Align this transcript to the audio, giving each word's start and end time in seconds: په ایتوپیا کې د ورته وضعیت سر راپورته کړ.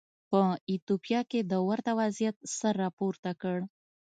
په 0.29 0.39
ایتوپیا 0.69 1.21
کې 1.31 1.39
د 1.51 1.53
ورته 1.67 1.91
وضعیت 1.99 2.37
سر 2.57 2.73
راپورته 2.83 3.31
کړ. 3.41 3.57